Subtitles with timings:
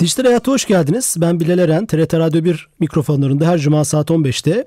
[0.00, 1.16] Dijital Hayat'a hoş geldiniz.
[1.18, 4.66] Ben Bilal Eren, TRT Radyo 1 mikrofonlarında her cuma saat 15'te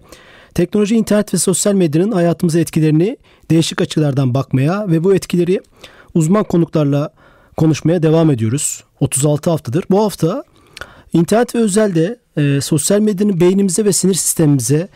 [0.53, 3.17] teknoloji, internet ve sosyal medyanın hayatımıza etkilerini
[3.51, 5.61] değişik açılardan bakmaya ve bu etkileri
[6.13, 7.13] uzman konuklarla
[7.57, 8.83] konuşmaya devam ediyoruz.
[8.99, 9.83] 36 haftadır.
[9.89, 10.43] Bu hafta
[11.13, 14.87] internet ve özelde e, sosyal medyanın beynimize ve sinir sistemimize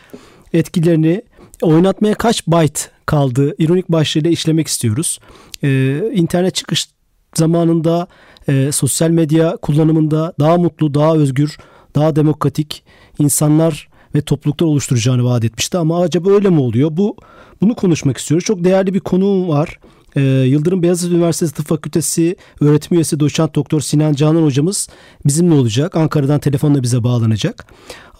[0.52, 1.22] etkilerini
[1.62, 5.18] oynatmaya kaç byte kaldı ironik başlığıyla işlemek istiyoruz.
[5.62, 6.93] E, internet çıkış
[7.38, 8.06] zamanında
[8.48, 11.58] e, sosyal medya kullanımında daha mutlu, daha özgür,
[11.94, 12.84] daha demokratik
[13.18, 16.90] insanlar ve topluluklar oluşturacağını vaat etmişti ama acaba öyle mi oluyor?
[16.92, 17.16] Bu
[17.60, 18.44] bunu konuşmak istiyoruz.
[18.44, 19.78] Çok değerli bir konuğum var.
[20.16, 24.88] Ee, Yıldırım Beyazıt Üniversitesi Tıp Fakültesi öğretim üyesi doçent doktor Sinan Canan hocamız
[25.26, 25.96] bizimle olacak.
[25.96, 27.66] Ankara'dan telefonla bize bağlanacak.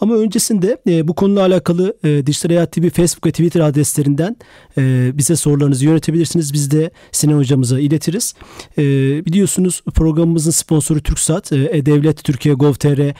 [0.00, 4.36] Ama öncesinde e, bu konuyla alakalı e, Dijital Hayat TV Facebook ve Twitter adreslerinden
[4.78, 6.52] e, bize sorularınızı yönetebilirsiniz.
[6.52, 8.34] Biz de Sinan hocamıza iletiriz.
[8.78, 8.82] E,
[9.24, 13.14] biliyorsunuz programımızın sponsoru TürkSat, e, E-Devlet Türkiye Gov.tr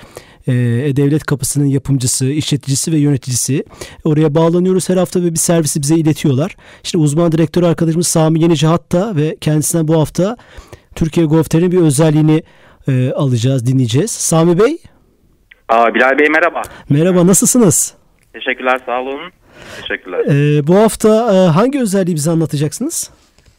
[0.52, 3.64] e-Devlet Kapısı'nın yapımcısı, işleticisi ve yöneticisi.
[4.04, 6.56] Oraya bağlanıyoruz her hafta ve bir servisi bize iletiyorlar.
[6.84, 10.36] İşte uzman direktör arkadaşımız Sami Yenici hatta ve kendisinden bu hafta
[10.94, 12.42] Türkiye Gov.tr'in bir özelliğini
[12.88, 14.10] e, alacağız, dinleyeceğiz.
[14.10, 14.78] Sami Bey.
[15.68, 16.62] Aa, Bilal Bey merhaba.
[16.90, 17.94] Merhaba, nasılsınız?
[18.32, 19.32] Teşekkürler, sağ olun.
[19.80, 20.24] Teşekkürler.
[20.58, 23.10] E, bu hafta e, hangi özelliği bize anlatacaksınız?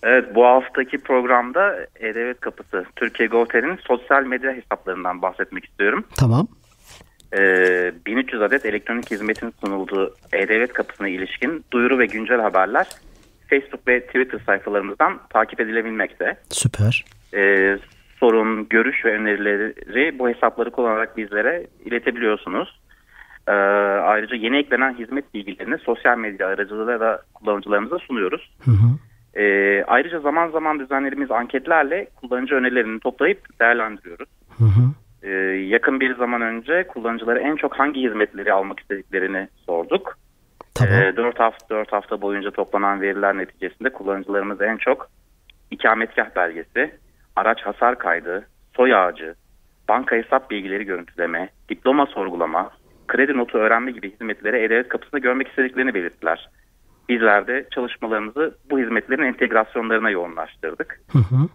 [0.04, 6.04] Evet, bu haftaki programda E-Devlet Kapısı, Türkiye Gov.tr'in sosyal medya hesaplarından bahsetmek istiyorum.
[6.16, 6.48] Tamam.
[7.34, 12.88] Ee, 1300 adet elektronik hizmetin sunulduğu E-Devlet Kapısı'na ilişkin duyuru ve güncel haberler
[13.50, 16.38] Facebook ve Twitter sayfalarımızdan takip edilebilmekte.
[16.50, 17.06] Süper.
[17.34, 17.78] Ee,
[18.20, 22.80] sorun, görüş ve önerileri bu hesapları kullanarak bizlere iletebiliyorsunuz.
[23.48, 28.52] Ee, ayrıca yeni eklenen hizmet bilgilerini sosyal medya aracılığıyla da kullanıcılarımıza sunuyoruz.
[28.66, 29.40] Hı hı.
[29.40, 34.30] Ee, ayrıca zaman zaman düzenlediğimiz anketlerle kullanıcı önerilerini toplayıp değerlendiriyoruz.
[34.58, 35.05] Hı hı.
[35.26, 35.32] Ee,
[35.70, 40.18] yakın bir zaman önce kullanıcılara en çok hangi hizmetleri almak istediklerini sorduk.
[40.74, 40.94] Tamam.
[40.94, 45.10] Ee, 4 hafta 4 hafta boyunca toplanan veriler neticesinde kullanıcılarımız en çok
[45.72, 46.96] ikametgah belgesi,
[47.36, 49.36] araç hasar kaydı, soy ağacı,
[49.90, 52.72] banka hesap bilgileri görüntüleme, diploma sorgulama,
[53.08, 56.50] kredi notu öğrenme gibi hizmetleri E-Devlet kapısında görmek istediklerini belirttiler.
[57.10, 61.00] Bizler de çalışmalarımızı bu hizmetlerin entegrasyonlarına yoğunlaştırdık.
[61.12, 61.48] Hı hı.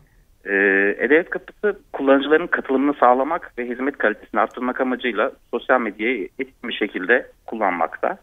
[0.44, 6.72] Ee, E-Devlet kapısı kullanıcıların katılımını sağlamak ve hizmet kalitesini arttırmak amacıyla sosyal medyayı etkili bir
[6.72, 8.18] şekilde kullanmakta.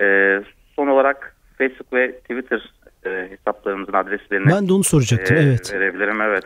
[0.00, 0.42] Ee,
[0.76, 2.72] son olarak Facebook ve Twitter
[3.06, 5.36] e, hesaplarımızın adreslerini Ben de onu soracaktım.
[5.36, 5.74] e, evet.
[5.74, 6.20] verebilirim.
[6.20, 6.44] Evet.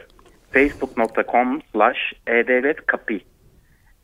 [0.53, 3.15] Facebook.com slash e-devlet kapı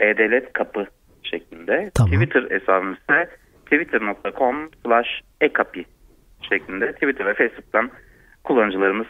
[0.01, 0.87] e-devlet kapı
[1.23, 1.91] şeklinde.
[1.95, 2.13] Tamam.
[2.13, 3.31] Twitter hesabımız ise
[3.65, 5.09] twitter.com slash
[5.41, 5.81] e-kapı
[6.49, 7.91] şeklinde Twitter ve Facebook'tan
[8.45, 9.07] kullanıcılarımız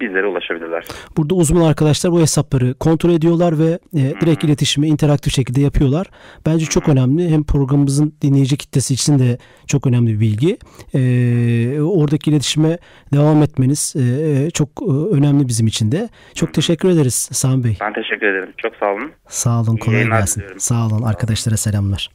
[0.00, 0.84] bizlere ulaşabilirler.
[1.16, 6.06] Burada uzman arkadaşlar bu hesapları kontrol ediyorlar ve e, direkt iletişimi interaktif şekilde yapıyorlar.
[6.46, 7.28] Bence çok önemli.
[7.30, 10.58] Hem programımızın dinleyici kitlesi için de çok önemli bir bilgi.
[10.94, 12.78] E, oradaki iletişime
[13.12, 16.08] devam etmeniz e, çok e, önemli bizim için de.
[16.34, 17.76] Çok teşekkür ederiz Sami Bey.
[17.80, 18.52] Ben teşekkür ederim.
[18.58, 19.10] Çok sağ olun.
[19.28, 20.40] Sağ olun, kolay yayınlar gelsin.
[20.40, 20.60] diliyorum.
[20.60, 22.10] Sağ olun, arkadaşlara selamlar.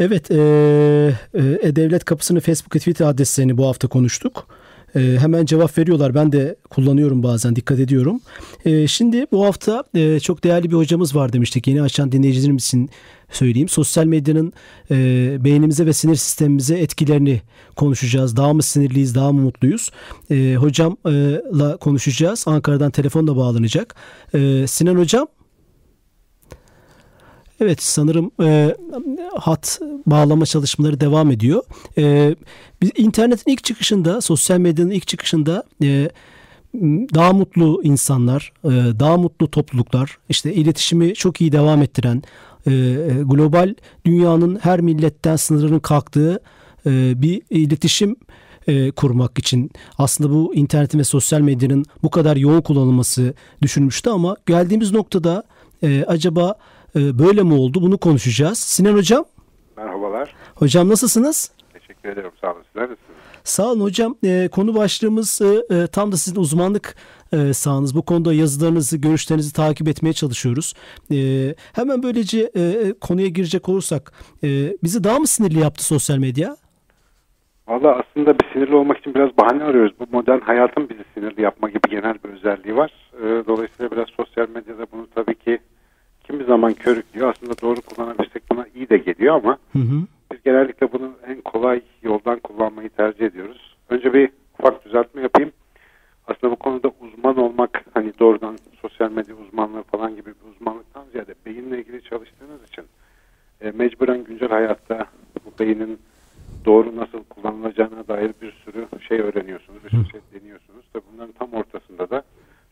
[0.00, 0.34] Evet, e,
[1.34, 4.46] e, Devlet Kapısı'nın Facebook ve Twitter adreslerini bu hafta konuştuk.
[4.96, 6.14] E, hemen cevap veriyorlar.
[6.14, 8.20] Ben de kullanıyorum bazen, dikkat ediyorum.
[8.64, 11.66] E, şimdi bu hafta e, çok değerli bir hocamız var demiştik.
[11.66, 12.90] Yeni açan dinleyicilerimiz için
[13.30, 13.68] söyleyeyim.
[13.68, 14.52] Sosyal medyanın
[14.90, 14.96] e,
[15.40, 17.40] beynimize ve sinir sistemimize etkilerini
[17.76, 18.36] konuşacağız.
[18.36, 19.90] Daha mı sinirliyiz, daha mı mutluyuz?
[20.30, 22.44] E, hocamla konuşacağız.
[22.46, 23.94] Ankara'dan telefonla bağlanacak.
[24.34, 25.26] E, Sinan Hocam.
[27.60, 28.76] Evet sanırım e,
[29.36, 31.62] hat bağlama çalışmaları devam ediyor.
[31.98, 32.34] E,
[32.82, 36.10] biz internetin ilk çıkışında, sosyal medyanın ilk çıkışında e,
[37.14, 38.68] daha mutlu insanlar, e,
[39.00, 42.22] daha mutlu topluluklar, işte iletişimi çok iyi devam ettiren,
[42.66, 42.70] e,
[43.24, 43.74] global
[44.06, 46.40] dünyanın her milletten sınırının kalktığı
[46.86, 48.16] e, bir iletişim
[48.66, 54.36] e, kurmak için aslında bu internetin ve sosyal medyanın bu kadar yoğun kullanılması düşünmüştü ama
[54.46, 55.44] geldiğimiz noktada
[55.82, 56.54] e, acaba
[56.96, 58.58] e, böyle mi oldu bunu konuşacağız.
[58.58, 59.24] Sinan Hocam,
[59.76, 60.34] Merhabalar.
[60.54, 61.52] hocam nasılsınız?
[61.72, 62.30] Teşekkür ederim.
[62.40, 62.62] Sağ olun.
[62.62, 63.20] Sizler nasılsınız?
[63.44, 64.14] Sağ olun hocam.
[64.24, 66.94] E, konu başlığımız e, e, tam da sizin uzmanlık
[67.32, 67.94] e, sahanız.
[67.96, 70.74] Bu konuda yazılarınızı, görüşlerinizi takip etmeye çalışıyoruz.
[71.12, 71.16] E,
[71.72, 74.12] hemen böylece e, konuya girecek olursak
[74.44, 74.48] e,
[74.82, 76.56] bizi daha mı sinirli yaptı sosyal medya?
[77.68, 79.92] Valla aslında bir sinirli olmak için biraz bahane arıyoruz.
[80.00, 82.90] Bu modern hayatın bizi sinirli yapma gibi genel bir özelliği var.
[83.14, 85.58] E, dolayısıyla biraz sosyal medyada bunu tabii ki
[86.30, 87.34] kimi zaman körüklüyor.
[87.34, 90.06] Aslında doğru kullanabilirsek buna iyi de geliyor ama Hı hı.
[90.32, 93.76] biz genellikle bunu en kolay yoldan kullanmayı tercih ediyoruz.
[93.88, 95.52] Önce bir ufak düzeltme yapayım.
[96.26, 101.34] Aslında bu konuda uzman olmak hani doğrudan sosyal medya uzmanlığı falan gibi bir uzmanlıktan ziyade
[101.46, 102.84] beyinle ilgili çalıştığınız için
[103.60, 105.06] e, mecburen güncel hayatta
[105.46, 105.98] bu beynin
[106.64, 110.84] doğru nasıl kullanılacağına dair bir sürü şey öğreniyorsunuz, bir sürü şey deniyorsunuz.
[110.92, 112.22] Tabii bunların tam ortasında da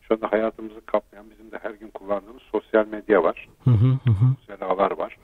[0.09, 3.49] şu anda hayatımızı kaplayan bizim de her gün kullandığımız sosyal medya var.
[3.63, 4.09] Hı hı hı.
[4.11, 4.35] hı.
[4.39, 5.17] Sosyal ağlar var.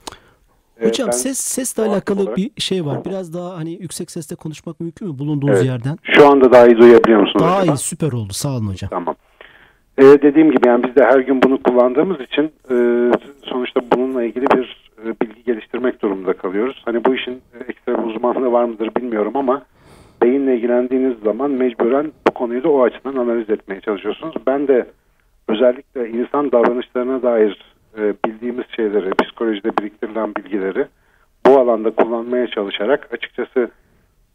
[0.80, 3.04] E, Hocam ben ses sesle alakalı olarak- bir şey var.
[3.04, 5.66] Biraz daha hani yüksek sesle konuşmak mümkün mü bulunduğunuz Evet.
[5.66, 5.98] yerden?
[6.02, 7.44] Şu anda daha iyi duyabiliyor musunuz?
[7.44, 7.74] Daha acaba?
[7.74, 8.32] iyi süper oldu.
[8.32, 8.90] Sağ olun hocam.
[8.90, 9.14] Tamam.
[9.98, 12.76] Ee, dediğim gibi yani biz de her gün bunu kullandığımız için e,
[13.44, 16.82] sonuçta bununla ilgili bir e, bilgi geliştirmek durumunda kalıyoruz.
[16.84, 19.62] Hani bu işin ekstra bir uzmanlığı var mıdır bilmiyorum ama
[20.22, 24.34] beyinle ilgilendiğiniz zaman mecburen bu konuyu da o açıdan analiz etmeye çalışıyorsunuz.
[24.46, 24.86] Ben de
[25.48, 27.64] özellikle insan davranışlarına dair
[27.98, 30.86] e, bildiğimiz şeyleri, psikolojide biriktirilen bilgileri
[31.46, 33.70] bu alanda kullanmaya çalışarak açıkçası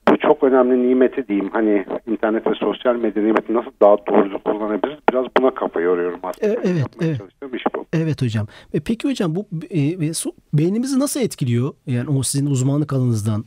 [0.10, 1.50] bu çok önemli nimeti diyeyim.
[1.54, 5.00] Hani internet ve sosyal medya nimeti nasıl daha doğru kullanabiliriz?
[5.12, 6.54] Biraz buna kafa yoruyorum aslında.
[6.54, 7.18] E, evet, Yapmaya evet.
[7.18, 7.86] çalıştığım iş bu.
[7.94, 8.48] Evet hocam.
[8.74, 10.12] E, peki hocam bu e, e,
[10.54, 11.74] beynimizi nasıl etkiliyor?
[11.88, 13.44] Yani o sizin uzmanlık alanınızdan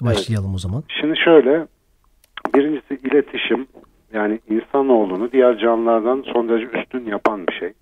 [0.00, 0.82] başlayalım o zaman.
[1.00, 1.66] Şimdi şöyle,
[2.54, 3.66] birincisi iletişim.
[4.12, 7.72] Yani insanoğlunu diğer canlılardan son derece üstün yapan bir şey.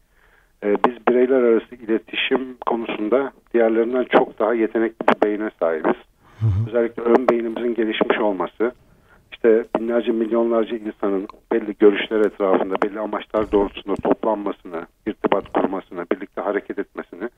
[0.64, 5.96] Ee, biz bireyler arası iletişim konusunda diğerlerinden çok daha yetenekli bir beyne sahibiz.
[6.68, 8.72] Özellikle ön beynimizin gelişmiş olması,
[9.32, 16.78] işte binlerce milyonlarca insanın belli görüşler etrafında, belli amaçlar doğrultusunda toplanmasını, irtibat kurmasını, birlikte hareket
[16.78, 17.28] etmesini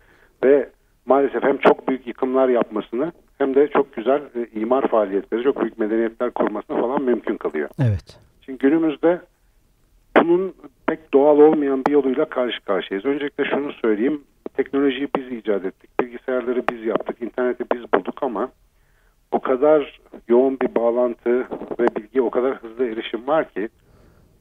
[0.44, 0.68] ve
[1.06, 5.78] maalesef hem çok büyük yıkımlar yapmasını hem de çok güzel e, imar faaliyetleri, çok büyük
[5.78, 7.68] medeniyetler kurmasını falan mümkün kılıyor.
[7.82, 8.18] Evet.
[8.40, 9.20] Şimdi günümüzde
[11.24, 13.06] doğal olmayan bir yoluyla karşı karşıyayız.
[13.06, 14.24] Öncelikle şunu söyleyeyim.
[14.56, 16.00] Teknolojiyi biz icat ettik.
[16.00, 17.22] Bilgisayarları biz yaptık.
[17.22, 18.48] interneti biz bulduk ama
[19.32, 21.40] o kadar yoğun bir bağlantı
[21.80, 23.68] ve bilgi o kadar hızlı erişim var ki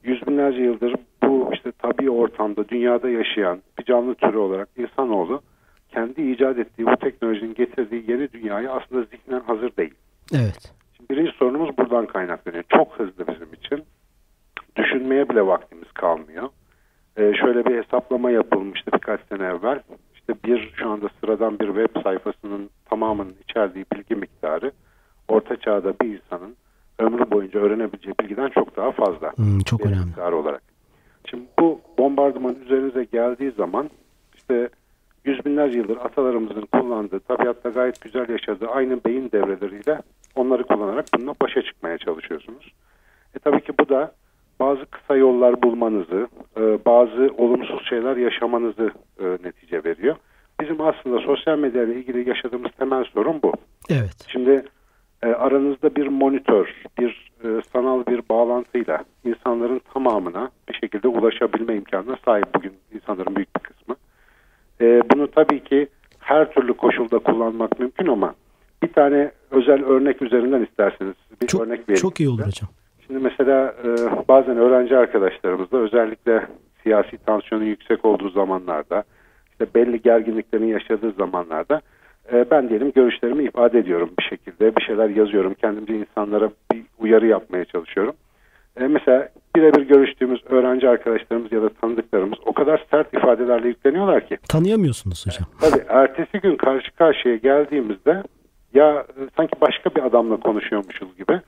[0.04, 5.42] yüz binlerce yıldır bu işte tabii ortamda dünyada yaşayan bir canlı türü olarak insanoğlu
[5.90, 9.94] kendi icat ettiği bu teknolojinin getirdiği yeni dünyaya aslında zihnen hazır değil.
[10.34, 10.74] Evet.
[10.98, 12.64] Şimdi birinci sorunumuz buradan kaynaklanıyor.
[12.70, 13.84] Çok hızlı bizim için.
[14.76, 16.50] Düşünmeye bile vaktimiz kalmıyor.
[17.18, 19.80] Ee, şöyle bir hesaplama yapılmıştı birkaç sene evvel.
[20.16, 24.72] İşte bir şu anda sıradan bir web sayfasının tamamının içerdiği bilgi miktarı
[25.28, 26.56] orta çağda bir insanın
[27.00, 29.32] ömrü boyunca öğrenebileceği bilgiden çok daha fazla.
[29.36, 30.06] Hmm, çok bir önemli.
[30.06, 30.62] miktar olarak.
[31.30, 33.90] Şimdi bu bombardıman üzerinize geldiği zaman
[34.36, 34.70] işte
[35.26, 40.02] yüz binlerce yıldır atalarımızın kullandığı, tabiatta gayet güzel yaşadığı aynı beyin devreleriyle
[40.36, 42.74] onları kullanarak bununla başa çıkmaya çalışıyorsunuz.
[43.36, 44.12] E tabii ki bu da
[44.64, 46.28] bazı kısa yollar bulmanızı,
[46.58, 50.16] e, bazı olumsuz şeyler yaşamanızı e, netice veriyor.
[50.62, 53.54] Bizim aslında sosyal medya ile ilgili yaşadığımız temel sorun bu.
[53.90, 54.28] Evet.
[54.28, 54.66] Şimdi
[55.24, 62.18] e, aranızda bir monitör, bir e, sanal bir bağlantıyla insanların tamamına bir şekilde ulaşabilme imkanına
[62.26, 63.96] sahip bugün insanların büyük bir kısmı.
[64.82, 65.88] E, bunu tabii ki
[66.20, 68.34] her türlü koşulda kullanmak mümkün ama
[68.84, 72.02] bir tane özel örnek üzerinden isterseniz bir Çok, örnek vereyim.
[72.02, 72.70] çok iyi olur hocam.
[73.08, 73.88] Şimdi mesela e,
[74.28, 76.48] bazen öğrenci arkadaşlarımızla özellikle
[76.84, 79.04] siyasi tansiyonun yüksek olduğu zamanlarda
[79.52, 81.82] işte belli gerginliklerin yaşadığı zamanlarda
[82.34, 87.28] e, ben diyelim görüşlerimi ifade ediyorum bir şekilde bir şeyler yazıyorum kendimce insanlara bir uyarı
[87.28, 88.16] yapmaya çalışıyorum.
[88.78, 94.38] E, mesela birebir görüştüğümüz öğrenci arkadaşlarımız ya da tanıdıklarımız o kadar sert ifadelerle yükleniyorlar ki
[94.50, 95.48] Tanıyamıyorsunuz hocam.
[95.62, 98.24] Tabii ertesi gün karşı karşıya geldiğimizde
[98.74, 101.42] ya e, sanki başka bir adamla konuşuyormuşuz gibi e,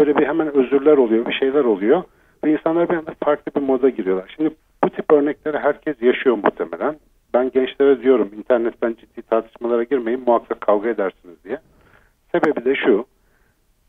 [0.00, 2.02] böyle bir hemen özürler oluyor, bir şeyler oluyor
[2.44, 4.34] ve insanlar bir anda farklı bir moda giriyorlar.
[4.36, 4.50] Şimdi
[4.84, 6.96] bu tip örnekleri herkes yaşıyor muhtemelen.
[7.34, 11.58] Ben gençlere diyorum internetten ciddi tartışmalara girmeyin muhakkak kavga edersiniz diye.
[12.32, 13.06] Sebebi de şu.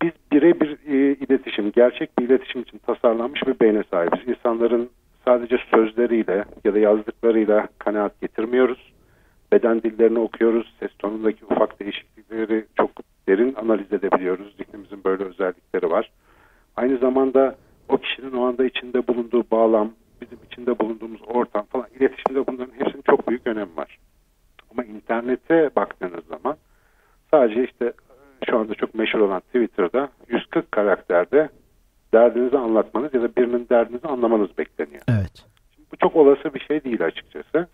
[0.01, 4.27] Biz birebir e, iletişim, gerçek bir iletişim için tasarlanmış bir beyne sahibiz.
[4.27, 4.89] İnsanların
[5.25, 8.93] sadece sözleriyle ya da yazdıklarıyla kanaat getirmiyoruz.
[9.51, 10.73] Beden dillerini okuyoruz.
[10.79, 12.91] Ses tonundaki ufak değişiklikleri çok
[13.27, 14.55] derin analiz edebiliyoruz.
[14.57, 16.11] Zihnimizin böyle özellikleri var.
[16.75, 17.55] Aynı zamanda
[17.89, 23.03] o kişinin o anda içinde bulunduğu bağlam, bizim içinde bulunduğumuz ortam falan iletişimde bunların hepsinin
[23.09, 23.97] çok büyük önemi var.
[24.71, 26.57] Ama internete baktığınız zaman
[27.31, 27.93] sadece işte
[28.49, 31.49] şu anda çok meşhur olan Twitter'da 140 karakterde
[32.13, 35.01] derdinizi anlatmanız ya da birinin derdinizi anlamanız bekleniyor.
[35.09, 35.45] Evet.
[35.75, 37.67] Şimdi bu çok olası bir şey değil açıkçası.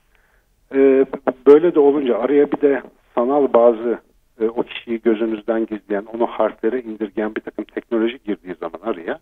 [0.73, 1.05] Ee,
[1.47, 2.81] böyle de olunca araya bir de
[3.15, 3.99] sanal bazı
[4.41, 9.19] e, o kişiyi gözünüzden gizleyen, onu harflere indirgeyen bir takım teknoloji girdiği zaman araya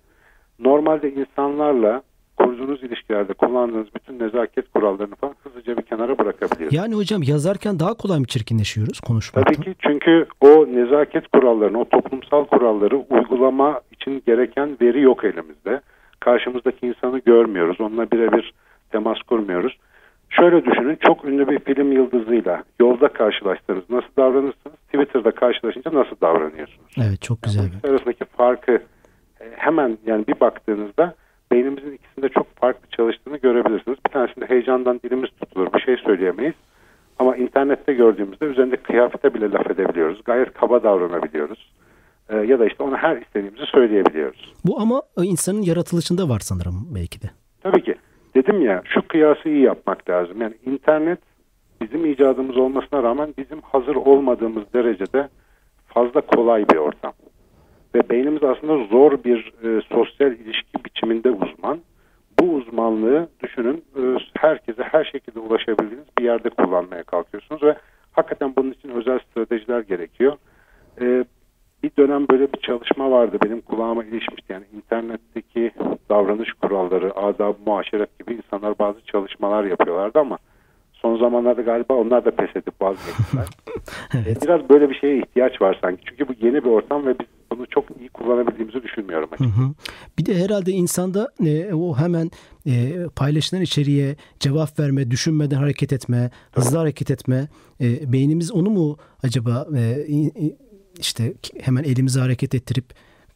[0.64, 2.02] normalde insanlarla
[2.38, 6.74] kurduğunuz ilişkilerde kullandığınız bütün nezaket kurallarını falan hızlıca bir kenara bırakabiliyorsunuz.
[6.74, 9.54] Yani hocam yazarken daha kolay mı çirkinleşiyoruz konuşmakta?
[9.54, 15.82] Tabii ki çünkü o nezaket kurallarını, o toplumsal kuralları uygulama için gereken veri yok elimizde.
[16.20, 18.54] Karşımızdaki insanı görmüyoruz, onunla birebir
[18.92, 19.78] temas kurmuyoruz.
[20.30, 23.84] Şöyle düşünün, çok ünlü bir film yıldızıyla yolda karşılaştınız.
[23.90, 24.76] Nasıl davranırsınız?
[24.94, 26.92] Twitter'da karşılaşınca nasıl davranıyorsunuz?
[26.98, 27.68] Evet, çok güzel.
[27.68, 28.82] İkisi arasındaki farkı
[29.56, 31.16] hemen yani bir baktığınızda
[31.52, 33.98] beynimizin ikisinde çok farklı çalıştığını görebilirsiniz.
[34.06, 36.56] Bir tanesinde heyecandan dilimiz tutulur, bir şey söyleyemeyiz.
[37.20, 40.24] Ama internette gördüğümüzde üzerinde kıyafete bile laf edebiliyoruz.
[40.26, 41.74] Gayet kaba davranabiliyoruz.
[42.30, 44.54] Ee, ya da işte ona her istediğimizi söyleyebiliyoruz.
[44.66, 47.28] Bu ama insanın yaratılışında var sanırım belki de.
[47.62, 47.96] Tabii ki.
[48.36, 50.42] Dedim ya şu kıyası iyi yapmak lazım.
[50.42, 51.20] Yani internet
[51.82, 55.30] bizim icadımız olmasına rağmen bizim hazır olmadığımız derecede
[55.88, 57.14] fazla kolay bir ortam.
[57.96, 61.80] Ve beynimiz aslında zor bir e, sosyal ilişki biçiminde uzman.
[62.40, 64.02] Bu uzmanlığı düşünün e,
[64.38, 67.76] herkese her şekilde ulaşabildiğiniz bir yerde kullanmaya kalkıyorsunuz ve
[68.12, 70.38] hakikaten bunun için özel stratejiler gerekiyor.
[71.02, 71.26] E,
[71.84, 74.54] bir dönem böyle bir çalışma vardı benim kulağıma ilişmişti.
[74.54, 75.72] Yani internetteki
[76.10, 80.38] davranış kuralları, adab, muaşeret gibi insanlar bazı çalışmalar yapıyorlardı ama
[80.94, 83.48] son zamanlarda galiba onlar da pes edip vazgeçtiler.
[84.14, 84.44] evet.
[84.44, 86.04] Biraz böyle bir şeye ihtiyaç var sanki.
[86.06, 88.10] Çünkü bu yeni bir ortam ve biz bunu çok iyi
[89.38, 89.74] Hı hı.
[90.20, 92.32] Bir de herhalde insanda e, o hemen
[92.66, 97.48] e, paylaşılan içeriğe cevap verme, düşünmeden hareket etme, hızlı hareket etme.
[97.82, 100.08] E, beynimiz onu mu acaba e,
[101.00, 102.86] işte hemen elimizi hareket ettirip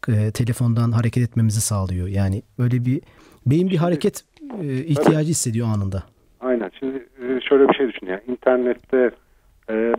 [0.10, 2.08] e, telefondan hareket etmemizi sağlıyor.
[2.08, 3.02] Yani böyle bir
[3.46, 4.24] beyin bir hareket
[4.62, 5.28] e, ihtiyacı evet.
[5.28, 6.04] hissediyor anında.
[6.40, 6.72] Aynen.
[6.80, 8.22] Şimdi e, şöyle bir şey düşün ya.
[8.28, 9.12] İnternette
[9.70, 9.94] e,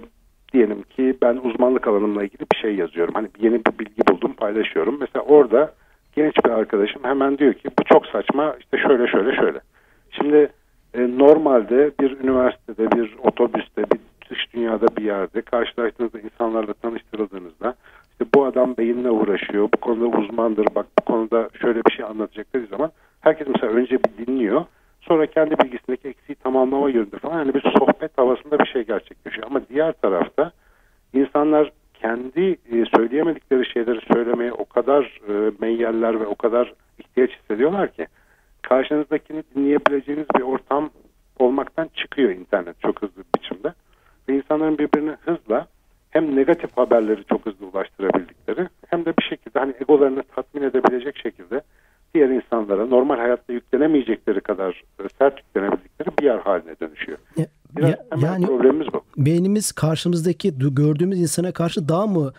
[0.52, 3.14] diyelim ki ben uzmanlık alanımla ilgili bir şey yazıyorum.
[3.14, 4.96] Hani yeni bir bilgi buldum paylaşıyorum.
[5.00, 5.74] Mesela orada
[6.18, 9.60] genç bir arkadaşım hemen diyor ki bu çok saçma işte şöyle şöyle şöyle.
[10.10, 10.48] Şimdi
[10.94, 13.98] e, normalde bir üniversitede bir otobüste bir
[14.30, 17.74] dış dünyada bir yerde karşılaştığınızda insanlarla tanıştırıldığınızda
[18.12, 22.54] işte bu adam beyinle uğraşıyor bu konuda uzmandır bak bu konuda şöyle bir şey anlatacak
[22.54, 24.64] dediği zaman herkes mesela önce bir dinliyor
[25.00, 29.46] sonra kendi bilgisindeki eksiği tamamlama yönünde falan yani bir sohbet havasında bir şey gerçekleşiyor.
[29.46, 30.52] Ama diğer tarafta
[31.14, 37.92] insanlar kendi e, söyleyemedikleri şeyleri söylemeye o kadar e, meyyeller ve o kadar ihtiyaç hissediyorlar
[37.92, 38.06] ki
[38.62, 40.90] karşınızdakini dinleyebileceğiniz bir ortam
[41.38, 43.72] olmaktan çıkıyor internet çok hızlı bir biçimde.
[44.28, 45.66] Ve insanların birbirine hızla
[46.10, 51.60] hem negatif haberleri çok hızlı ulaştırabildikleri hem de bir şekilde hani egolarını tatmin edebilecek şekilde
[52.14, 57.18] diğer insanlara normal hayatta yüklenemeyecekleri kadar e, sert yüklenebildikleri bir yer haline dönüşüyor.
[57.76, 58.46] Biraz ya, yani.
[59.28, 62.32] Beynimiz karşımızdaki gördüğümüz insana karşı daha mı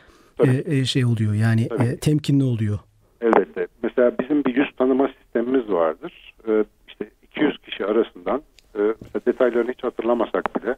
[0.65, 2.79] e, şey oluyor yani e, temkinli oluyor?
[3.21, 3.67] Elbette.
[3.83, 6.33] Mesela bizim bir yüz tanıma sistemimiz vardır.
[6.47, 8.41] E, işte 200 kişi arasından
[8.75, 10.75] e, mesela detaylarını hiç hatırlamasak bile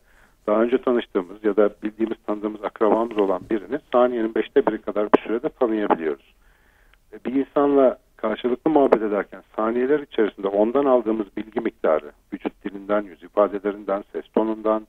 [0.48, 5.22] daha önce tanıştığımız ya da bildiğimiz tanıdığımız akrabamız olan birini saniyenin beşte biri kadar bir
[5.22, 6.34] sürede tanıyabiliyoruz.
[7.13, 13.24] E, bir insanla karşılıklı muhabbet ederken saniyeler içerisinde ondan aldığımız bilgi miktarı, vücut dilinden, yüz
[13.24, 14.88] ifadelerinden, ses tonundan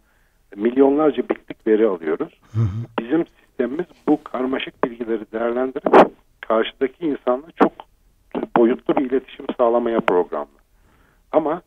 [0.57, 2.41] milyonlarca bitlik veri alıyoruz.
[2.53, 2.87] Hı hı.
[3.01, 7.73] Bizim sistemimiz bu karmaşık bilgileri değerlendirip karşıdaki insanla çok
[8.57, 10.63] boyutlu bir iletişim sağlamaya programlı.
[11.33, 11.63] Ama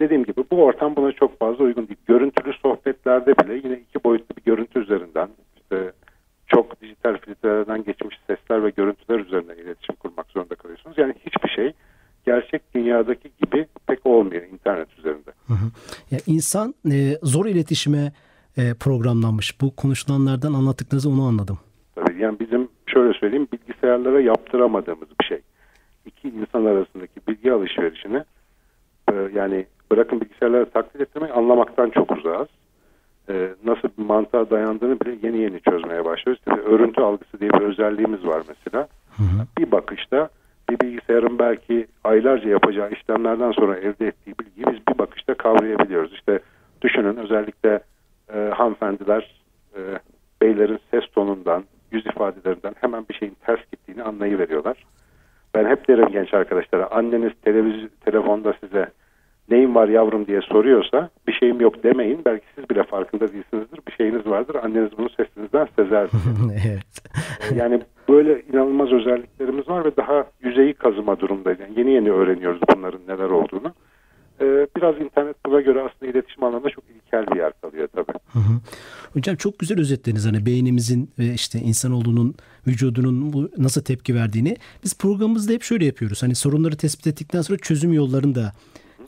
[0.00, 2.00] dediğim gibi bu ortam buna çok fazla uygun değil.
[2.06, 5.92] Görüntülü sohbetlerde bile yine iki boyutlu bir görüntü üzerinden işte
[6.46, 10.98] çok dijital filtrelerden geçmiş sesler ve görüntüler üzerinden iletişim kurmak zorunda kalıyorsunuz.
[10.98, 11.72] Yani hiçbir şey
[12.26, 15.30] gerçek dünyadaki gibi pek olmuyor internet üzerinde.
[15.46, 15.70] Hı hı.
[16.10, 18.12] Ya insan e, zor iletişime
[18.56, 19.60] e, programlanmış.
[19.60, 21.58] Bu konuşulanlardan anlattıklarınızı onu anladım.
[21.94, 25.40] Tabii yani bizim şöyle söyleyeyim bilgisayarlara yaptıramadığımız bir şey.
[26.06, 28.24] İki insan arasındaki bilgi alışverişini
[29.12, 32.48] e, yani bırakın bilgisayarlara taklit ettirmeyi anlamaktan çok uzağız.
[33.28, 36.42] Ee, nasıl bir mantığa dayandığını bile yeni yeni çözmeye başlıyoruz.
[36.46, 38.88] İşte örüntü algısı diye bir özelliğimiz var mesela.
[39.16, 39.46] Hı hı.
[39.58, 40.28] Bir bakışta
[40.70, 46.12] bir bilgisayarın belki aylarca yapacağı işlemlerden sonra elde ettiği bilgiyi biz bir bakışta kavrayabiliyoruz.
[46.12, 46.38] İşte
[46.82, 47.80] düşünün özellikle
[48.34, 49.42] e, hanımefendiler
[49.76, 49.80] e,
[50.42, 54.84] beylerin ses tonundan, yüz ifadelerinden hemen bir şeyin ters gittiğini anlayıveriyorlar.
[55.54, 58.86] Ben hep derim genç arkadaşlara anneniz televiz telefonda size
[59.50, 62.22] neyin var yavrum diye soruyorsa bir şeyim yok demeyin.
[62.24, 63.80] Belki siz bile farkında değilsinizdir.
[63.88, 64.54] Bir şeyiniz vardır.
[64.54, 66.08] Anneniz bunu sesinizden sezer.
[66.66, 67.02] evet.
[67.56, 71.60] yani böyle inanılmaz özelliklerimiz var ve daha yüzeyi kazıma durumdayız.
[71.60, 73.72] Yani yeni yeni öğreniyoruz bunların neler olduğunu.
[74.40, 78.18] Ee, biraz internet buna göre aslında iletişim alanında çok ilkel bir yer kalıyor tabii.
[78.32, 78.60] Hı hı.
[79.12, 82.34] Hocam çok güzel özetlediniz hani beynimizin ve işte insanoğlunun
[82.66, 84.56] vücudunun bu nasıl tepki verdiğini.
[84.84, 86.22] Biz programımızda hep şöyle yapıyoruz.
[86.22, 88.52] Hani sorunları tespit ettikten sonra çözüm yollarını da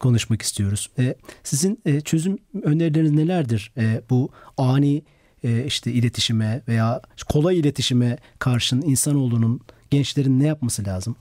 [0.01, 0.91] konuşmak istiyoruz.
[0.99, 3.73] E, sizin e, çözüm önerileriniz nelerdir?
[3.77, 5.03] E, bu ani
[5.45, 11.17] e, işte iletişime veya kolay iletişime karşın insanoğlunun gençlerin ne yapması lazım?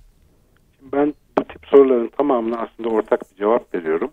[0.93, 1.13] Ben
[1.67, 4.12] soruların tamamına aslında ortak bir cevap veriyorum.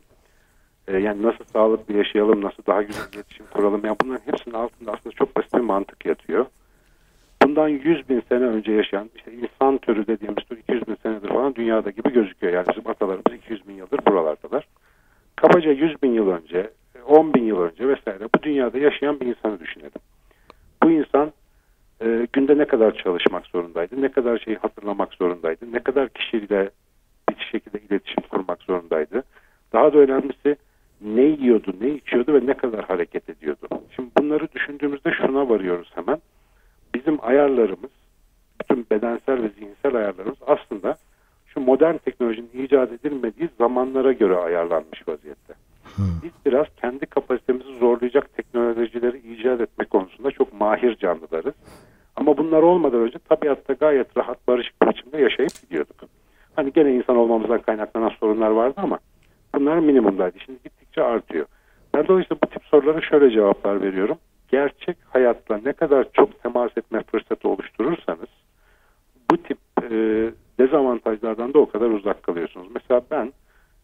[0.88, 3.80] Ee, yani nasıl sağlıklı yaşayalım, nasıl daha güzel iletişim kuralım.
[3.84, 6.46] Yani bunların hepsinin altında aslında çok basit bir mantık yatıyor.
[7.42, 11.54] Bundan 100 bin sene önce yaşayan işte insan türü dediğimiz tür 200 bin senedir falan
[11.54, 12.52] dünyada gibi gözüküyor.
[12.52, 14.66] Yani bizim atalarımız 200 bin yıldır buralardalar.
[15.36, 16.70] Kabaca 100 bin yıl önce,
[17.06, 20.00] 10 bin yıl önce vesaire bu dünyada yaşayan bir insanı düşünelim.
[20.82, 21.32] Bu insan
[22.00, 26.70] e, günde ne kadar çalışmak zorundaydı, ne kadar şeyi hatırlamak zorundaydı, ne kadar kişiyle
[27.58, 29.22] şekilde iletişim kurmak zorundaydı.
[29.72, 30.56] Daha da önemlisi
[31.00, 33.68] ne yiyordu, ne içiyordu ve ne kadar hareket ediyordu.
[33.96, 36.18] Şimdi bunları düşündüğümüzde şuna varıyoruz hemen.
[36.94, 37.90] Bizim ayarlarımız,
[38.60, 40.96] bütün bedensel ve zihinsel ayarlarımız aslında
[41.46, 45.54] şu modern teknolojinin icat edilmediği zamanlara göre ayarlanmış vaziyette.
[45.98, 51.54] Biz biraz kendi kapasitemizi zorlayacak teknolojileri icat etme konusunda çok mahir canlılarız.
[52.16, 55.96] Ama bunlar olmadan önce tabiatta gayet rahat, barışık bir biçimde yaşayıp gidiyorduk.
[56.56, 58.98] Hani gene insan olmamızdan kaynaklanan sorunlar vardı ama
[59.54, 60.40] bunlar minimumdaydı.
[60.44, 61.46] Şimdi gittikçe artıyor.
[61.94, 64.18] Ben dolayısıyla bu tip sorulara şöyle cevaplar veriyorum.
[64.48, 68.28] Gerçek hayatla ne kadar çok temas etme fırsatı oluşturursanız
[69.30, 69.90] bu tip e,
[70.58, 72.68] dezavantajlardan da o kadar uzak kalıyorsunuz.
[72.74, 73.32] Mesela ben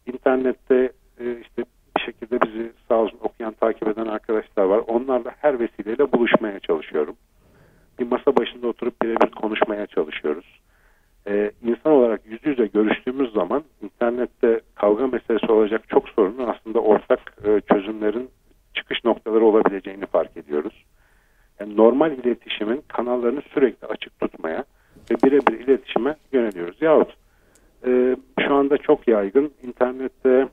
[0.05, 1.63] internette e, işte
[1.97, 4.81] bir şekilde bizi sağ olsun okuyan, takip eden arkadaşlar var.
[4.87, 7.15] Onlarla her vesileyle buluşmaya çalışıyorum.
[7.99, 10.60] Bir masa başında oturup birebir konuşmaya çalışıyoruz.
[11.31, 17.19] Ee, insan olarak yüz yüze görüştüğümüz zaman internette kavga meselesi olacak çok sorunun aslında ortak
[17.43, 18.29] e, çözümlerin
[18.73, 20.85] çıkış noktaları olabileceğini fark ediyoruz.
[21.59, 24.63] Yani normal iletişimin kanallarını sürekli açık tutmaya
[25.11, 26.81] ve birebir iletişime yöneliyoruz.
[26.81, 27.13] Yahut
[27.85, 30.47] e, şu anda çok yaygın internette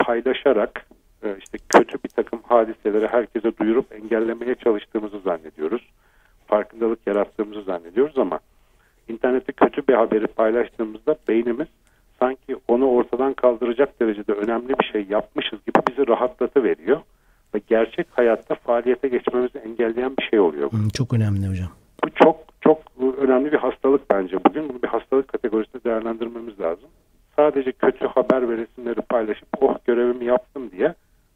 [0.00, 0.86] paylaşarak
[1.22, 5.82] e, işte kötü bir takım hadiseleri herkese duyurup engellemeye çalıştığımızı zannediyoruz.
[6.46, 8.40] Farkındalık yarattığımızı zannediyoruz ama
[9.08, 11.68] internette kötü bir haberi paylaştığımızda beynimiz
[12.20, 17.00] sanki onu ortadan kaldıracak derecede önemli bir şey yapmışız gibi bizi rahatlatıveriyor
[17.54, 20.72] ve gerçek hayatta faaliyete geçmemizi engelleyen bir şey oluyor.
[20.72, 21.68] Hmm, çok önemli hocam.
[22.04, 22.78] Bu çok çok
[23.38, 24.68] önemli bir hastalık bence bugün.
[24.68, 26.88] Bunu bir hastalık kategorisinde değerlendirmemiz lazım.
[27.36, 30.94] Sadece kötü haber ve resimleri paylaşıp oh görevimi yaptım diye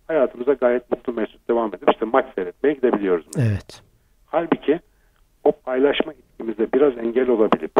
[0.08, 3.26] hayatımıza gayet mutlu mesut devam edip işte maç seyretmeye gidebiliyoruz.
[3.26, 3.50] Mesela.
[3.52, 3.82] Evet.
[4.26, 4.80] Halbuki
[5.44, 7.72] o paylaşma itkimize biraz engel olabilip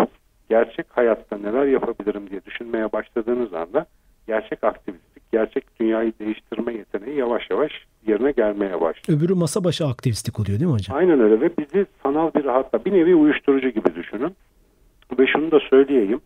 [0.51, 3.87] gerçek hayatta neler yapabilirim diye düşünmeye başladığınız anda
[4.27, 7.73] gerçek aktivistlik, gerçek dünyayı değiştirme yeteneği yavaş yavaş
[8.07, 9.19] yerine gelmeye başlıyor.
[9.19, 10.97] Öbürü masa başı aktivistlik oluyor değil mi hocam?
[10.97, 14.37] Aynen öyle ve bizi sanal bir rahatla bir nevi uyuşturucu gibi düşünün.
[15.19, 16.21] Ve şunu da söyleyeyim.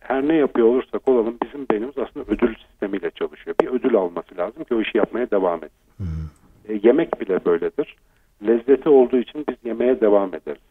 [0.00, 3.56] Her ne yapıyor olursak olalım bizim beynimiz aslında ödül sistemiyle çalışıyor.
[3.62, 5.78] Bir ödül alması lazım ki o işi yapmaya devam etsin.
[5.96, 6.06] Hmm.
[6.68, 7.96] E, yemek bile böyledir.
[8.46, 10.62] Lezzeti olduğu için biz yemeye devam ederiz.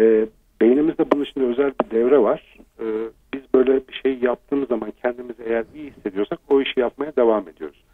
[0.00, 0.26] E,
[0.60, 2.56] beynimizde bunun için özel bir devre var.
[2.80, 2.86] E,
[3.34, 7.84] biz böyle bir şey yaptığımız zaman kendimizi eğer iyi hissediyorsak o işi yapmaya devam ediyoruz.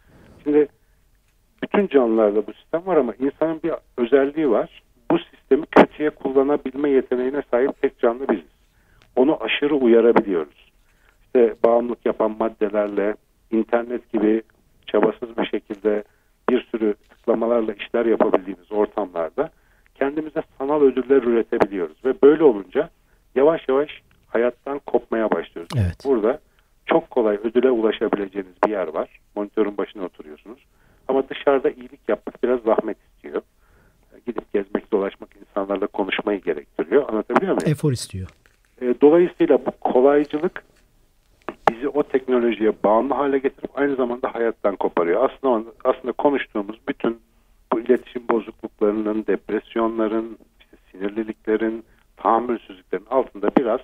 [0.43, 0.67] Şimdi
[1.63, 4.83] bütün canlılarda bu sistem var ama insanın bir özelliği var.
[5.11, 8.57] Bu sistemi kötüye kullanabilme yeteneğine sahip tek canlı biziz.
[9.15, 10.71] Onu aşırı uyarabiliyoruz.
[11.25, 13.15] İşte bağımlılık yapan maddelerle,
[13.51, 14.41] internet gibi
[14.87, 16.03] çabasız bir şekilde
[16.49, 19.49] bir sürü tıklamalarla işler yapabildiğimiz ortamlarda
[19.95, 22.05] kendimize sanal ödüller üretebiliyoruz.
[22.05, 22.89] Ve böyle olunca
[23.35, 24.01] yavaş yavaş.
[25.77, 26.05] Evet.
[26.05, 26.39] Burada
[26.85, 29.19] çok kolay ödüle ulaşabileceğiniz bir yer var.
[29.35, 30.59] Monitörün başına oturuyorsunuz.
[31.07, 33.41] Ama dışarıda iyilik yapmak biraz zahmet istiyor.
[34.25, 37.09] Gidip gezmek, dolaşmak, insanlarla konuşmayı gerektiriyor.
[37.09, 37.71] Anlatabiliyor muyum?
[37.71, 38.27] Efor istiyor.
[39.01, 40.63] Dolayısıyla bu kolaycılık
[41.69, 45.29] bizi o teknolojiye bağımlı hale getirip aynı zamanda hayattan koparıyor.
[45.29, 47.19] Aslında aslında konuştuğumuz bütün
[47.73, 51.83] bu iletişim bozukluklarının, depresyonların, işte sinirliliklerin,
[52.17, 53.79] tahammülsüzlüklerin altında biraz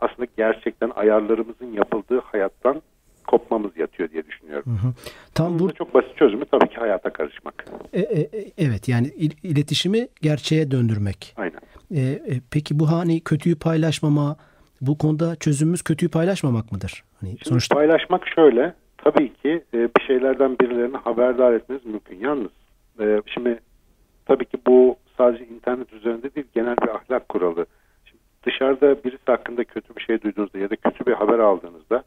[0.00, 2.82] aslında gerçekten ayarlarımızın yapıldığı hayattan
[3.26, 4.64] kopmamız yatıyor diye düşünüyorum.
[4.66, 4.92] Hı hı.
[5.34, 7.64] Tam bu çok basit çözümü tabii ki hayata karışmak.
[7.92, 9.06] E, e, e evet yani
[9.42, 11.34] iletişimi gerçeğe döndürmek.
[11.36, 11.60] Aynen.
[11.94, 14.36] E, e, peki bu hani kötüyü paylaşmama
[14.80, 17.04] bu konuda çözümümüz kötüyü paylaşmamak mıdır?
[17.20, 22.18] Hani Şimdi sonuçta paylaşmak şöyle tabii ki e, bir şeylerden birilerini haberdar etmeniz mümkün.
[22.20, 22.50] Yalnız
[23.00, 23.60] e, şimdi
[24.26, 27.66] tabii ki bu sadece internet üzerinde değil genel bir ahlak kuralı.
[28.46, 32.04] Dışarıda birisi hakkında kötü bir şey duyduğunuzda ya da kötü bir haber aldığınızda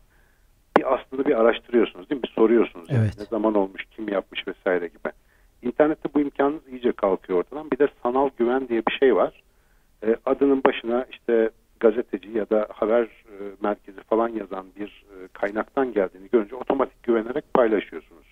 [0.78, 2.24] bir aslında bir araştırıyorsunuz değil mi?
[2.24, 2.90] Bir soruyorsunuz.
[2.90, 3.20] Yani Evet.
[3.20, 5.14] Ne zaman olmuş, kim yapmış vesaire gibi.
[5.62, 7.72] İnternette bu imkanınız iyice kalkıyor ortadan.
[7.72, 9.44] Bir de sanal güven diye bir şey var.
[10.06, 15.94] E, adının başına işte gazeteci ya da haber e, merkezi falan yazan bir e, kaynaktan
[15.94, 18.26] geldiğini görünce otomatik güvenerek paylaşıyorsunuz.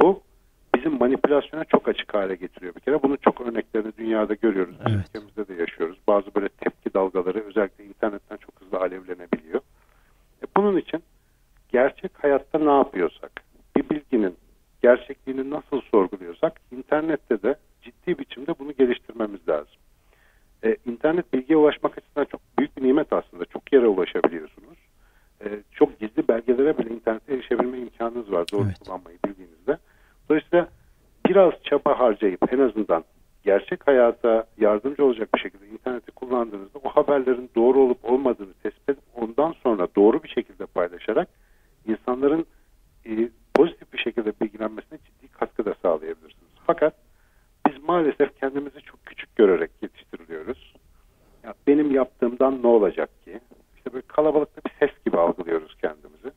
[0.00, 0.22] Bu
[0.80, 3.02] bizim manipülasyona çok açık hale getiriyor bir kere.
[3.02, 4.76] Bunun çok örneklerini dünyada görüyoruz.
[4.80, 5.06] Evet.
[5.08, 5.98] Ülkemizde de yaşıyoruz.
[6.08, 9.60] Bazı böyle tepki dalgaları özellikle internetten çok hızlı alevlenebiliyor.
[10.42, 11.02] E, bunun için
[11.68, 13.32] gerçek hayatta ne yapıyorsak,
[13.76, 14.36] bir bilginin
[14.82, 19.76] gerçekliğini nasıl sorguluyorsak internette de ciddi biçimde bunu geliştirmemiz lazım.
[20.64, 23.44] E, internet bilgiye ulaşmak açısından çok büyük bir nimet aslında.
[23.44, 24.78] Çok yere ulaşabiliyorsunuz.
[25.44, 28.78] E, çok gizli belgelere bile internette erişebilme imkanınız var doğru Evet.
[28.78, 29.78] kullanmayı bildiğinizde.
[30.30, 30.68] Dolayısıyla
[31.26, 33.04] biraz çaba harcayıp en azından
[33.44, 39.04] gerçek hayata yardımcı olacak bir şekilde interneti kullandığınızda o haberlerin doğru olup olmadığını tespit edip
[39.14, 41.28] ondan sonra doğru bir şekilde paylaşarak
[41.86, 42.46] insanların
[43.06, 46.52] e, pozitif bir şekilde bilgilenmesine ciddi katkı da sağlayabilirsiniz.
[46.66, 46.94] Fakat
[47.68, 50.74] biz maalesef kendimizi çok küçük görerek yetiştiriliyoruz.
[51.44, 53.40] Ya benim yaptığımdan ne olacak ki?
[53.76, 56.30] İşte böyle kalabalıkta bir ses gibi algılıyoruz kendimizi.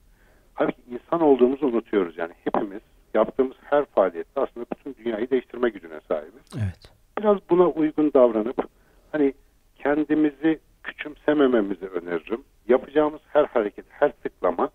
[0.54, 2.18] Halbuki insan olduğumuzu unutuyoruz.
[2.18, 2.82] Yani hepimiz
[3.14, 6.42] yaptığımız her faaliyette aslında bütün dünyayı değiştirme gücüne sahibiz.
[6.56, 6.92] Evet.
[7.20, 8.68] Biraz buna uygun davranıp
[9.12, 9.34] hani
[9.76, 12.44] kendimizi küçümsemememizi öneririm.
[12.68, 14.70] Yapacağımız her hareket, her tıklama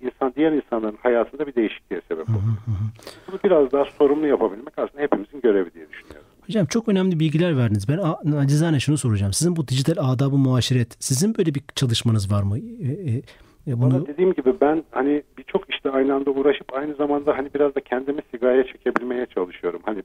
[0.00, 2.42] insan diğer insanların hayatında bir değişikliğe sebep oluyor.
[3.28, 6.26] Bunu biraz daha sorumlu yapabilmek aslında hepimizin görevi diye düşünüyorum.
[6.46, 7.88] Hocam çok önemli bilgiler verdiniz.
[7.88, 9.32] Ben a- nacizane şunu soracağım.
[9.32, 12.58] Sizin bu dijital adabı muaşeret, sizin böyle bir çalışmanız var mı?
[12.58, 13.22] E, e,
[13.68, 17.54] e, bunu Valla dediğim gibi ben hani birçok işle aynı anda uğraşıp aynı zamanda hani
[17.54, 19.80] biraz da kendimi sigaraya çekebilmeye çalışıyorum.
[19.84, 20.02] Hani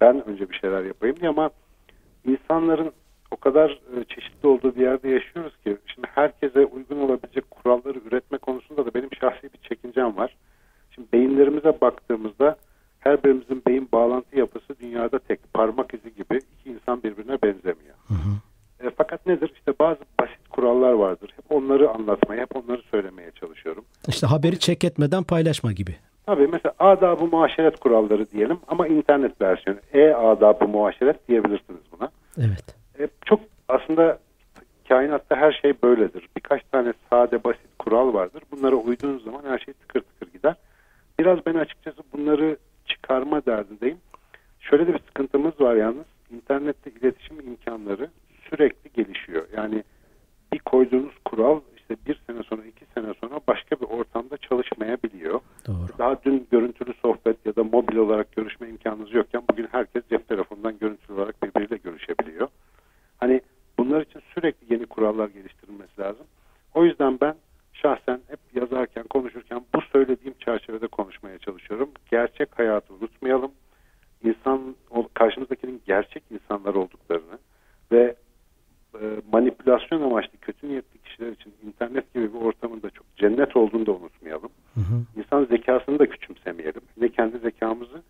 [0.00, 1.50] ben önce bir şeyler yapayım diye ama
[2.26, 2.92] insanların
[3.30, 8.38] o kadar e, çeşitli olduğu bir yerde yaşıyoruz ki şimdi herkese uygun olabilecek kuralları üretme
[8.38, 10.36] konusunda da benim şahsi bir çekincem var.
[10.94, 12.56] Şimdi beyinlerimize baktığımızda
[13.00, 17.94] her birimizin beyin bağlantı yapısı dünyada tek parmak izi gibi iki insan birbirine benzemiyor.
[18.84, 19.52] E, fakat nedir?
[19.54, 21.30] İşte bazı basit kurallar vardır.
[21.36, 23.84] Hep onları anlatmaya, hep onları söylemeye çalışıyorum.
[24.08, 25.96] işte haberi çek etmeden paylaşma gibi.
[26.26, 29.78] Tabii mesela adab-ı muaşeret kuralları diyelim ama internet versiyonu.
[29.92, 32.10] E-adab-ı muaşeret diyebilirsiniz buna.
[32.38, 32.76] Evet.
[32.98, 34.18] E, çok aslında
[34.88, 36.28] kainatta her şey böyledir.
[36.36, 38.42] Birkaç tane sade basit kural vardır.
[38.52, 40.54] Bunlara uyduğunuz zaman her şey tıkır tıkır gider.
[41.18, 42.56] Biraz ben açıkçası bunları
[43.10, 43.98] çıkarma derdindeyim.
[44.60, 46.06] Şöyle de bir sıkıntımız var yalnız.
[46.30, 48.10] İnternette iletişim imkanları
[48.50, 49.46] sürekli gelişiyor.
[49.56, 49.84] Yani
[50.52, 55.40] bir koyduğunuz kural işte bir sene sonra iki sene sonra başka bir ortamda çalışmayabiliyor.
[55.66, 55.98] Doğru.
[55.98, 60.78] Daha dün görüntülü sohbet ya da mobil olarak görüşme imkanınız yokken bugün herkes cep telefonundan
[60.78, 62.48] görüntülü olarak birbiriyle görüşebiliyor.
[63.18, 63.40] Hani
[63.78, 66.26] bunlar için sürekli yeni kurallar geliştirilmesi lazım.
[66.74, 67.34] O yüzden ben
[67.82, 71.90] şahsen hep yazarken, konuşurken bu söylediğim çerçevede konuşmaya çalışıyorum.
[72.10, 73.50] Gerçek hayatı unutmayalım.
[74.24, 74.76] İnsan,
[75.14, 77.38] karşımızdakinin gerçek insanlar olduklarını
[77.92, 78.14] ve
[78.94, 79.00] e,
[79.32, 83.92] manipülasyon amaçlı kötü niyetli kişiler için internet gibi bir ortamın da çok cennet olduğunu da
[83.92, 84.50] unutmayalım.
[85.16, 86.82] İnsan zekasını da küçümsemeyelim.
[86.96, 88.02] Ne kendi zekamızı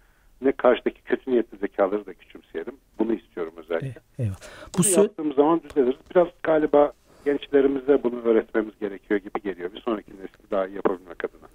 [0.42, 2.74] ne karşıdaki kötü niyetli zekaları da küçümseyelim.
[2.98, 4.00] Bunu istiyorum özellikle.
[4.18, 4.36] E, eyvallah.
[4.78, 5.96] Bu Bunu yaptığımız zaman düzeliriz.
[6.10, 6.92] Biraz galiba
[7.24, 9.72] gençlerimize bunu öğretmemiz gerekiyor gibi geliyor.
[9.72, 11.48] Bir sonraki nesli daha iyi yapabilmek adına.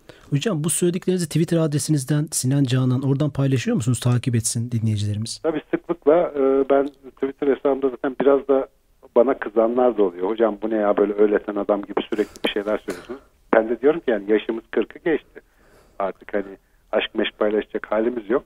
[0.45, 3.99] Hocam bu söylediklerinizi Twitter adresinizden Sinan Canan oradan paylaşıyor musunuz?
[3.99, 5.39] Takip etsin dinleyicilerimiz.
[5.43, 8.67] Tabii sıklıkla e, ben Twitter hesabımda zaten biraz da
[9.15, 10.29] bana kızanlar da oluyor.
[10.29, 13.19] Hocam bu ne ya böyle öğleten adam gibi sürekli bir şeyler söylüyorsunuz.
[13.55, 15.41] Ben de diyorum ki yani yaşımız 40'ı geçti.
[15.99, 16.57] Artık hani
[16.91, 18.43] aşk meşk paylaşacak halimiz yok.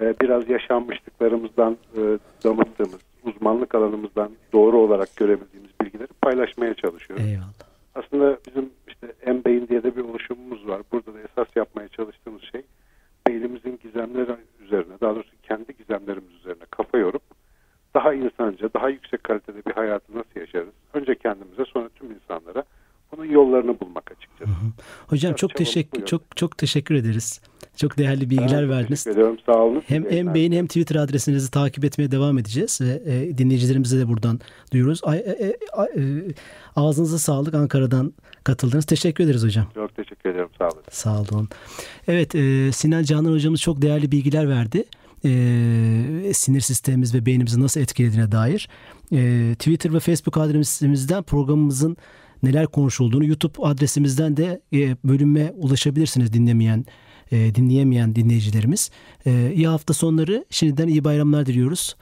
[0.00, 2.00] E, biraz yaşanmışlıklarımızdan e,
[2.44, 7.26] damıttığımız, uzmanlık alanımızdan doğru olarak görebildiğimiz bilgileri paylaşmaya çalışıyoruz.
[7.26, 7.66] Eyvallah.
[7.96, 10.82] Aslında bizim işte M-Beyin diye de bir oluşumumuz var.
[10.92, 12.62] Burada da esas yapmaya çalıştığımız şey
[13.28, 17.22] beynimizin gizemleri üzerine, daha doğrusu kendi gizemlerimiz üzerine kafa yorup
[17.96, 20.74] daha insanca, daha yüksek kalitede bir hayatı nasıl yaşarız?
[20.94, 22.64] Önce kendimize, sonra tüm insanlara
[23.12, 24.50] bunun yollarını bulmak açıkçası.
[25.06, 27.40] Hocam Biraz çok çabamız teşekkür çok çok teşekkür ederiz.
[27.76, 29.06] Çok değerli bilgiler Ben verdiniz.
[29.06, 29.36] Ediyorum.
[29.46, 29.82] Sağ olun.
[29.86, 34.08] Hem İyi hem beyin hem Twitter adresinizi takip etmeye devam edeceğiz ve e, dinleyicilerimize de
[34.08, 34.40] buradan
[34.72, 35.00] duyuyoruz.
[35.04, 36.02] Ay, e, e, ay, e,
[36.76, 38.12] ağzınıza sağlık Ankara'dan
[38.44, 38.84] katıldınız.
[38.84, 39.66] Teşekkür ederiz hocam.
[39.74, 40.50] Çok teşekkür ediyorum.
[40.58, 40.82] Sağ olun.
[40.90, 41.48] Sağ olun.
[42.08, 44.84] Evet e, Sinan Canan hocamız çok değerli bilgiler verdi
[45.26, 48.68] e, sinir sistemimiz ve beynimizi nasıl etkilediğine dair
[49.12, 51.96] e, Twitter ve Facebook adresimizden programımızın
[52.42, 56.86] neler konuşulduğunu YouTube adresimizden de e, bölüme ulaşabilirsiniz dinlemeyen
[57.32, 58.90] e, dinleyemeyen dinleyicilerimiz.
[59.26, 61.96] E, iyi hafta sonları şimdiden iyi bayramlar diliyoruz.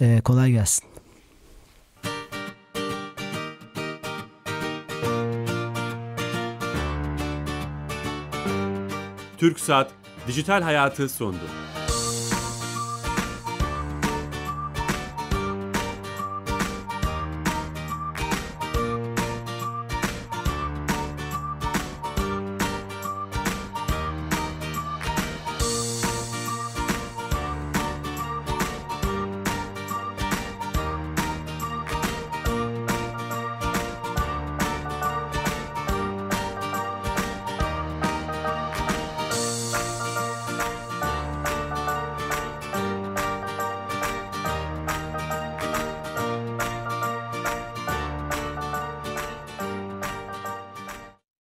[0.00, 0.84] E, kolay gelsin.
[9.38, 9.90] Türk Saat
[10.28, 11.38] Dijital Hayatı sondu.